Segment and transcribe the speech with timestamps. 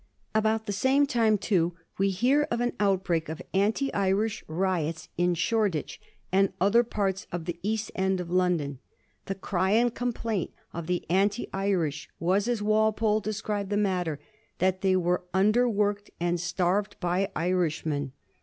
[0.33, 5.35] About the same time, too, we hear of an outbreak of anti Irish riots in
[5.35, 8.79] Shoreditch and other parts of the east end of London.
[9.27, 14.19] The" cry and complaint" of the anti Irish was, as Wal pole described the matter,
[14.57, 18.13] that they were underworked and starved by Irishmen.